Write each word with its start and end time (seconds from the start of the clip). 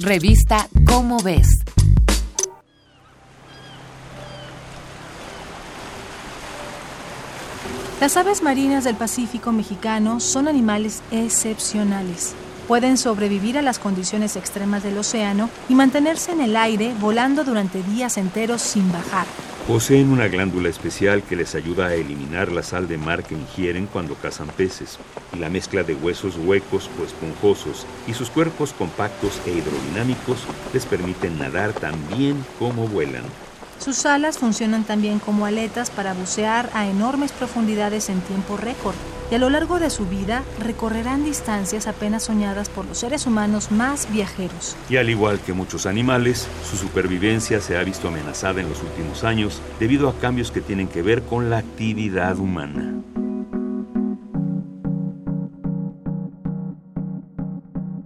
Revista 0.00 0.68
Cómo 0.86 1.18
ves. 1.22 1.46
Las 8.00 8.16
aves 8.16 8.42
marinas 8.42 8.82
del 8.82 8.96
Pacífico 8.96 9.52
mexicano 9.52 10.18
son 10.18 10.48
animales 10.48 11.00
excepcionales. 11.12 12.34
Pueden 12.68 12.96
sobrevivir 12.96 13.58
a 13.58 13.62
las 13.62 13.78
condiciones 13.78 14.36
extremas 14.36 14.82
del 14.82 14.96
océano 14.96 15.50
y 15.68 15.74
mantenerse 15.74 16.32
en 16.32 16.40
el 16.40 16.56
aire 16.56 16.94
volando 16.98 17.44
durante 17.44 17.82
días 17.82 18.16
enteros 18.16 18.62
sin 18.62 18.90
bajar. 18.90 19.26
Poseen 19.68 20.10
una 20.10 20.28
glándula 20.28 20.70
especial 20.70 21.22
que 21.22 21.36
les 21.36 21.54
ayuda 21.54 21.88
a 21.88 21.94
eliminar 21.94 22.50
la 22.50 22.62
sal 22.62 22.88
de 22.88 22.96
mar 22.96 23.22
que 23.22 23.34
ingieren 23.34 23.86
cuando 23.86 24.14
cazan 24.14 24.48
peces, 24.48 24.98
y 25.34 25.38
la 25.38 25.50
mezcla 25.50 25.82
de 25.82 25.94
huesos 25.94 26.36
huecos 26.36 26.88
o 26.98 27.04
esponjosos 27.04 27.86
y 28.06 28.14
sus 28.14 28.30
cuerpos 28.30 28.72
compactos 28.72 29.40
e 29.46 29.50
hidrodinámicos 29.50 30.38
les 30.72 30.86
permiten 30.86 31.38
nadar 31.38 31.74
tan 31.74 31.94
bien 32.16 32.44
como 32.58 32.88
vuelan. 32.88 33.24
Sus 33.78 34.06
alas 34.06 34.38
funcionan 34.38 34.84
también 34.84 35.18
como 35.18 35.44
aletas 35.44 35.90
para 35.90 36.14
bucear 36.14 36.70
a 36.72 36.86
enormes 36.86 37.32
profundidades 37.32 38.08
en 38.08 38.20
tiempo 38.20 38.56
récord 38.56 38.94
y 39.30 39.34
a 39.34 39.38
lo 39.38 39.50
largo 39.50 39.78
de 39.78 39.90
su 39.90 40.06
vida 40.06 40.42
recorrerán 40.60 41.24
distancias 41.24 41.86
apenas 41.86 42.24
soñadas 42.24 42.68
por 42.68 42.84
los 42.84 42.98
seres 42.98 43.26
humanos 43.26 43.70
más 43.70 44.10
viajeros. 44.12 44.76
Y 44.88 44.96
al 44.96 45.10
igual 45.10 45.40
que 45.40 45.52
muchos 45.52 45.86
animales, 45.86 46.46
su 46.68 46.76
supervivencia 46.76 47.60
se 47.60 47.76
ha 47.76 47.84
visto 47.84 48.08
amenazada 48.08 48.60
en 48.60 48.68
los 48.68 48.82
últimos 48.82 49.24
años 49.24 49.60
debido 49.80 50.08
a 50.08 50.18
cambios 50.18 50.50
que 50.50 50.60
tienen 50.60 50.88
que 50.88 51.02
ver 51.02 51.22
con 51.22 51.50
la 51.50 51.58
actividad 51.58 52.38
humana. 52.38 52.94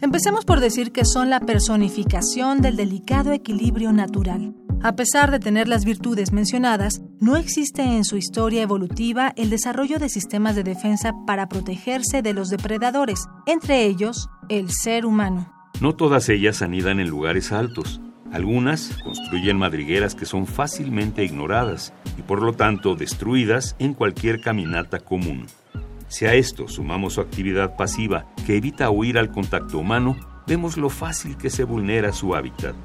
Empecemos 0.00 0.44
por 0.44 0.60
decir 0.60 0.92
que 0.92 1.04
son 1.04 1.28
la 1.28 1.40
personificación 1.40 2.60
del 2.60 2.76
delicado 2.76 3.32
equilibrio 3.32 3.92
natural. 3.92 4.54
A 4.80 4.94
pesar 4.94 5.32
de 5.32 5.40
tener 5.40 5.66
las 5.66 5.84
virtudes 5.84 6.30
mencionadas, 6.32 7.02
no 7.18 7.36
existe 7.36 7.82
en 7.82 8.04
su 8.04 8.16
historia 8.16 8.62
evolutiva 8.62 9.32
el 9.36 9.50
desarrollo 9.50 9.98
de 9.98 10.08
sistemas 10.08 10.54
de 10.54 10.62
defensa 10.62 11.14
para 11.26 11.48
protegerse 11.48 12.22
de 12.22 12.32
los 12.32 12.48
depredadores, 12.48 13.26
entre 13.46 13.86
ellos 13.86 14.28
el 14.48 14.70
ser 14.70 15.04
humano. 15.04 15.52
No 15.80 15.96
todas 15.96 16.28
ellas 16.28 16.62
anidan 16.62 17.00
en 17.00 17.08
lugares 17.08 17.50
altos. 17.50 18.00
Algunas 18.30 18.96
construyen 19.02 19.58
madrigueras 19.58 20.14
que 20.14 20.26
son 20.26 20.46
fácilmente 20.46 21.24
ignoradas 21.24 21.92
y 22.16 22.22
por 22.22 22.40
lo 22.40 22.52
tanto 22.52 22.94
destruidas 22.94 23.74
en 23.80 23.94
cualquier 23.94 24.40
caminata 24.40 25.00
común. 25.00 25.46
Si 26.06 26.24
a 26.26 26.34
esto 26.34 26.68
sumamos 26.68 27.14
su 27.14 27.20
actividad 27.20 27.74
pasiva 27.76 28.26
que 28.46 28.56
evita 28.56 28.90
huir 28.90 29.18
al 29.18 29.32
contacto 29.32 29.78
humano, 29.78 30.16
vemos 30.46 30.76
lo 30.76 30.88
fácil 30.88 31.36
que 31.36 31.50
se 31.50 31.64
vulnera 31.64 32.12
su 32.12 32.36
hábitat. 32.36 32.76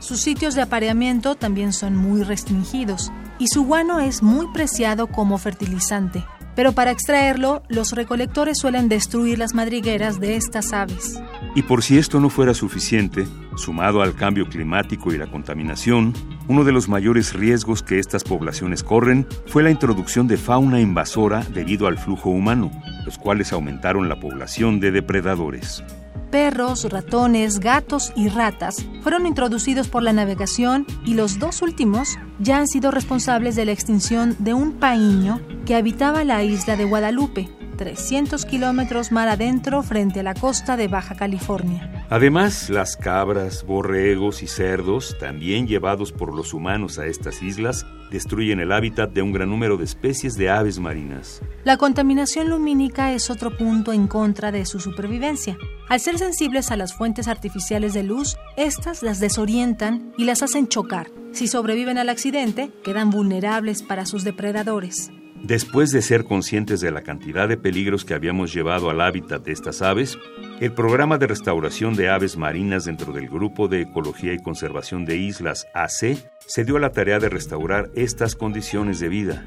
Sus 0.00 0.20
sitios 0.20 0.54
de 0.54 0.62
apareamiento 0.62 1.34
también 1.34 1.74
son 1.74 1.94
muy 1.94 2.22
restringidos 2.22 3.12
y 3.38 3.48
su 3.48 3.64
guano 3.64 4.00
es 4.00 4.22
muy 4.22 4.46
preciado 4.52 5.08
como 5.08 5.36
fertilizante. 5.36 6.24
Pero 6.56 6.72
para 6.72 6.90
extraerlo, 6.90 7.62
los 7.68 7.92
recolectores 7.92 8.58
suelen 8.58 8.88
destruir 8.88 9.38
las 9.38 9.54
madrigueras 9.54 10.18
de 10.18 10.36
estas 10.36 10.72
aves. 10.72 11.20
Y 11.54 11.62
por 11.62 11.82
si 11.82 11.98
esto 11.98 12.18
no 12.18 12.30
fuera 12.30 12.54
suficiente, 12.54 13.28
sumado 13.56 14.00
al 14.00 14.14
cambio 14.14 14.48
climático 14.48 15.12
y 15.12 15.18
la 15.18 15.30
contaminación, 15.30 16.14
uno 16.48 16.64
de 16.64 16.72
los 16.72 16.88
mayores 16.88 17.34
riesgos 17.34 17.82
que 17.82 17.98
estas 17.98 18.24
poblaciones 18.24 18.82
corren 18.82 19.26
fue 19.46 19.62
la 19.62 19.70
introducción 19.70 20.26
de 20.26 20.38
fauna 20.38 20.80
invasora 20.80 21.44
debido 21.52 21.86
al 21.86 21.98
flujo 21.98 22.30
humano, 22.30 22.70
los 23.04 23.18
cuales 23.18 23.52
aumentaron 23.52 24.08
la 24.08 24.18
población 24.18 24.80
de 24.80 24.92
depredadores 24.92 25.84
perros, 26.30 26.84
ratones, 26.84 27.60
gatos 27.60 28.12
y 28.16 28.28
ratas 28.28 28.84
fueron 29.02 29.26
introducidos 29.26 29.88
por 29.88 30.02
la 30.02 30.12
navegación 30.12 30.86
y 31.04 31.14
los 31.14 31.38
dos 31.38 31.62
últimos 31.62 32.18
ya 32.38 32.58
han 32.58 32.68
sido 32.68 32.90
responsables 32.90 33.56
de 33.56 33.64
la 33.64 33.72
extinción 33.72 34.36
de 34.38 34.54
un 34.54 34.72
paíño 34.72 35.40
que 35.66 35.74
habitaba 35.74 36.24
la 36.24 36.42
isla 36.42 36.76
de 36.76 36.84
Guadalupe, 36.84 37.48
300 37.80 38.44
kilómetros 38.44 39.10
mar 39.10 39.30
adentro 39.30 39.82
frente 39.82 40.20
a 40.20 40.22
la 40.22 40.34
costa 40.34 40.76
de 40.76 40.86
Baja 40.86 41.14
California. 41.14 42.04
Además, 42.10 42.68
las 42.68 42.94
cabras, 42.94 43.64
borregos 43.64 44.42
y 44.42 44.48
cerdos, 44.48 45.16
también 45.18 45.66
llevados 45.66 46.12
por 46.12 46.34
los 46.34 46.52
humanos 46.52 46.98
a 46.98 47.06
estas 47.06 47.42
islas, 47.42 47.86
destruyen 48.10 48.60
el 48.60 48.72
hábitat 48.72 49.12
de 49.12 49.22
un 49.22 49.32
gran 49.32 49.48
número 49.48 49.78
de 49.78 49.84
especies 49.84 50.36
de 50.36 50.50
aves 50.50 50.78
marinas. 50.78 51.40
La 51.64 51.78
contaminación 51.78 52.50
lumínica 52.50 53.14
es 53.14 53.30
otro 53.30 53.56
punto 53.56 53.94
en 53.94 54.08
contra 54.08 54.52
de 54.52 54.66
su 54.66 54.78
supervivencia. 54.78 55.56
Al 55.88 56.00
ser 56.00 56.18
sensibles 56.18 56.70
a 56.70 56.76
las 56.76 56.92
fuentes 56.92 57.28
artificiales 57.28 57.94
de 57.94 58.02
luz, 58.02 58.36
estas 58.58 59.02
las 59.02 59.20
desorientan 59.20 60.12
y 60.18 60.24
las 60.24 60.42
hacen 60.42 60.68
chocar. 60.68 61.10
Si 61.32 61.48
sobreviven 61.48 61.96
al 61.96 62.10
accidente, 62.10 62.70
quedan 62.84 63.08
vulnerables 63.08 63.82
para 63.82 64.04
sus 64.04 64.22
depredadores. 64.22 65.10
Después 65.42 65.90
de 65.90 66.02
ser 66.02 66.24
conscientes 66.24 66.80
de 66.80 66.90
la 66.90 67.02
cantidad 67.02 67.48
de 67.48 67.56
peligros 67.56 68.04
que 68.04 68.14
habíamos 68.14 68.52
llevado 68.52 68.90
al 68.90 69.00
hábitat 69.00 69.42
de 69.42 69.52
estas 69.52 69.82
aves, 69.82 70.18
el 70.60 70.72
programa 70.72 71.16
de 71.16 71.26
restauración 71.26 71.94
de 71.96 72.10
aves 72.10 72.36
marinas 72.36 72.84
dentro 72.84 73.12
del 73.12 73.28
Grupo 73.28 73.66
de 73.66 73.80
Ecología 73.80 74.34
y 74.34 74.38
Conservación 74.38 75.06
de 75.06 75.16
Islas 75.16 75.66
AC 75.74 76.18
se 76.46 76.64
dio 76.64 76.76
a 76.76 76.80
la 76.80 76.92
tarea 76.92 77.18
de 77.18 77.30
restaurar 77.30 77.90
estas 77.94 78.36
condiciones 78.36 79.00
de 79.00 79.08
vida. 79.08 79.44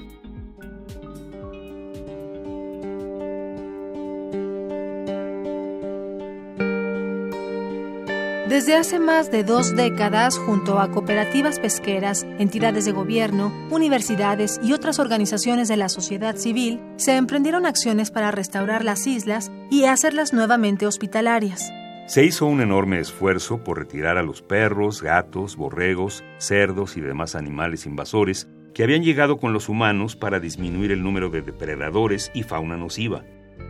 Desde 8.47 8.75
hace 8.75 8.99
más 8.99 9.31
de 9.31 9.45
dos 9.45 9.73
décadas, 9.73 10.37
junto 10.37 10.77
a 10.77 10.91
cooperativas 10.91 11.59
pesqueras, 11.61 12.25
entidades 12.39 12.83
de 12.83 12.91
gobierno, 12.91 13.53
universidades 13.71 14.59
y 14.61 14.73
otras 14.73 14.99
organizaciones 14.99 15.69
de 15.69 15.77
la 15.77 15.87
sociedad 15.87 16.35
civil, 16.35 16.81
se 16.97 17.15
emprendieron 17.15 17.65
acciones 17.65 18.11
para 18.11 18.31
restaurar 18.31 18.83
las 18.83 19.07
islas 19.07 19.49
y 19.71 19.85
hacerlas 19.85 20.33
nuevamente 20.33 20.85
hospitalarias. 20.85 21.71
Se 22.05 22.25
hizo 22.25 22.45
un 22.45 22.59
enorme 22.59 22.99
esfuerzo 22.99 23.63
por 23.63 23.79
retirar 23.79 24.17
a 24.17 24.23
los 24.23 24.41
perros, 24.41 25.01
gatos, 25.01 25.55
borregos, 25.55 26.21
cerdos 26.37 26.97
y 26.97 27.01
demás 27.01 27.35
animales 27.35 27.85
invasores 27.85 28.49
que 28.73 28.83
habían 28.83 29.03
llegado 29.03 29.37
con 29.37 29.53
los 29.53 29.69
humanos 29.69 30.17
para 30.17 30.41
disminuir 30.41 30.91
el 30.91 31.01
número 31.01 31.29
de 31.29 31.43
depredadores 31.43 32.29
y 32.33 32.43
fauna 32.43 32.75
nociva. 32.75 33.23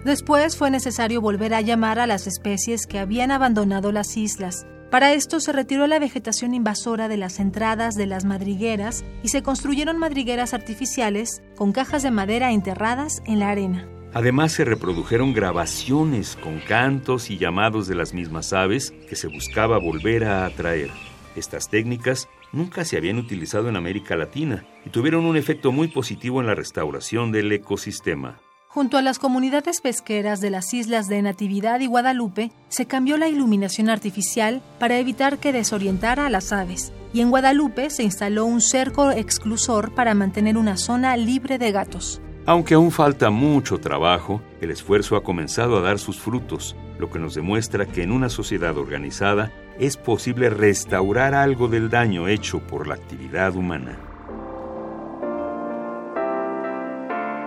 Después 0.06 0.58
fue 0.58 0.70
necesario 0.70 1.22
volver 1.22 1.54
a 1.54 1.62
llamar 1.62 2.00
a 2.00 2.08
las 2.08 2.28
especies 2.28 2.88
que 2.88 3.00
habían 3.00 3.32
abandonado 3.32 3.92
las 3.92 4.18
islas. 4.18 4.66
Para 4.92 5.14
esto 5.14 5.40
se 5.40 5.52
retiró 5.52 5.88
la 5.88 5.98
vegetación 5.98 6.54
invasora 6.54 7.08
de 7.08 7.18
las 7.18 7.40
entradas 7.40 7.96
de 7.96 8.06
las 8.06 8.26
madrigueras 8.26 9.04
y 9.24 9.30
se 9.30 9.42
construyeron 9.42 9.98
madrigueras 9.98 10.54
artificiales 10.54 11.42
con 11.56 11.72
cajas 11.72 12.04
de 12.04 12.12
madera 12.12 12.52
enterradas 12.52 13.24
en 13.26 13.40
la 13.40 13.50
arena. 13.50 13.88
Además 14.14 14.52
se 14.52 14.66
reprodujeron 14.66 15.34
grabaciones 15.34 16.36
con 16.36 16.60
cantos 16.60 17.32
y 17.32 17.40
llamados 17.40 17.88
de 17.88 17.96
las 17.96 18.14
mismas 18.14 18.54
aves 18.54 18.94
que 19.10 19.16
se 19.16 19.28
buscaba 19.28 19.80
volver 19.80 20.26
a 20.26 20.46
atraer. 20.46 20.92
Estas 21.36 21.70
técnicas 21.70 22.28
nunca 22.52 22.86
se 22.86 22.96
habían 22.96 23.18
utilizado 23.18 23.70
en 23.70 23.76
América 23.76 24.16
Latina 24.16 24.64
y 24.86 24.92
tuvieron 24.92 25.26
un 25.26 25.38
efecto 25.38 25.72
muy 25.72 25.88
positivo 25.88 26.40
en 26.40 26.46
la 26.46 26.54
restauración 26.54 27.32
del 27.32 27.52
ecosistema. 27.52 28.40
Junto 28.74 28.98
a 28.98 29.04
las 29.04 29.20
comunidades 29.20 29.82
pesqueras 29.82 30.42
de 30.42 30.50
las 30.50 30.74
islas 30.74 31.08
de 31.08 31.22
Natividad 31.22 31.80
y 31.82 31.86
Guadalupe, 31.86 32.50
se 32.70 32.88
cambió 32.88 33.18
la 33.18 33.28
iluminación 33.28 33.88
artificial 33.88 34.64
para 34.80 34.98
evitar 34.98 35.38
que 35.38 35.54
desorientara 35.54 36.26
a 36.26 36.32
las 36.32 36.52
aves, 36.52 36.92
y 37.14 37.22
en 37.22 37.30
Guadalupe 37.30 37.92
se 37.92 38.02
instaló 38.02 38.46
un 38.46 38.62
cerco 38.62 39.12
exclusor 39.12 39.94
para 39.94 40.16
mantener 40.16 40.58
una 40.58 40.78
zona 40.78 41.16
libre 41.18 41.60
de 41.60 41.72
gatos. 41.72 42.20
Aunque 42.48 42.74
aún 42.74 42.90
falta 42.90 43.30
mucho 43.30 43.78
trabajo, 43.78 44.42
el 44.60 44.72
esfuerzo 44.72 45.18
ha 45.18 45.24
comenzado 45.24 45.78
a 45.78 45.82
dar 45.82 46.00
sus 46.00 46.20
frutos, 46.20 46.76
lo 46.98 47.12
que 47.12 47.20
nos 47.20 47.36
demuestra 47.36 47.86
que 47.86 48.02
en 48.02 48.12
una 48.12 48.30
sociedad 48.30 48.76
organizada 48.76 49.52
es 49.78 49.98
posible 49.98 50.50
restaurar 50.50 51.36
algo 51.36 51.68
del 51.68 51.92
daño 51.92 52.28
hecho 52.28 52.58
por 52.58 52.88
la 52.88 52.96
actividad 52.96 53.56
humana. 53.56 54.13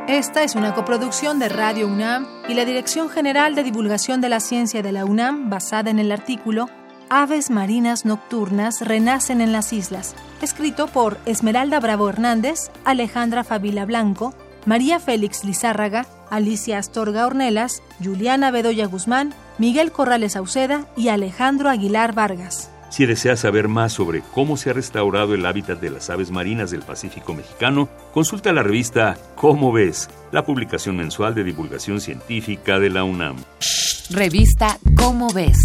Esta 0.09 0.45
es 0.45 0.55
una 0.55 0.73
coproducción 0.73 1.41
de 1.41 1.49
Radio 1.49 1.89
UNAM 1.89 2.29
y 2.49 2.55
la 2.55 2.65
Dirección 2.65 3.09
General 3.09 3.57
de 3.57 3.65
Divulgación 3.65 4.21
de 4.21 4.29
la 4.29 4.39
Ciencia 4.39 4.81
de 4.81 4.93
la 4.93 5.05
UNAM, 5.05 5.51
basada 5.51 5.91
en 5.91 5.99
el 5.99 6.13
artículo 6.13 6.69
Aves 7.11 7.51
marinas 7.51 8.05
nocturnas 8.05 8.83
renacen 8.83 9.41
en 9.41 9.51
las 9.51 9.73
islas, 9.73 10.15
escrito 10.41 10.87
por 10.87 11.19
Esmeralda 11.27 11.81
Bravo 11.81 12.09
Hernández, 12.09 12.71
Alejandra 12.85 13.43
Fabila 13.43 13.85
Blanco, 13.85 14.33
María 14.65 15.01
Félix 15.01 15.45
Lizárraga, 15.45 16.07
Alicia 16.31 16.79
Astorga 16.79 17.27
Ornelas, 17.27 17.83
Juliana 18.03 18.53
Bedoya 18.53 18.87
Guzmán, 18.87 19.35
Miguel 19.59 19.91
Corrales 19.91 20.35
Sauceda 20.35 20.87
y 20.97 21.09
Alejandro 21.09 21.69
Aguilar 21.69 22.15
Vargas. 22.15 22.71
Si 22.89 23.07
deseas 23.07 23.41
saber 23.41 23.69
más 23.69 23.93
sobre 23.93 24.23
cómo 24.33 24.57
se 24.57 24.71
ha 24.71 24.73
restaurado 24.73 25.35
el 25.35 25.45
hábitat 25.47 25.81
de 25.81 25.91
las 25.91 26.11
aves 26.11 26.31
marinas 26.31 26.71
del 26.71 26.83
Pacífico 26.83 27.35
mexicano, 27.35 27.89
consulta 28.13 28.53
la 28.53 28.63
revista 28.63 29.17
Cómo 29.35 29.73
ves, 29.73 30.09
la 30.33 30.45
publicación 30.45 30.97
mensual 30.97 31.35
de 31.35 31.45
divulgación 31.45 32.01
científica 32.01 32.79
de 32.79 32.91
la 32.91 33.05
UNAM. 33.05 33.37
Revista 34.11 34.79
Cómo 34.97 35.33
ves 35.33 35.59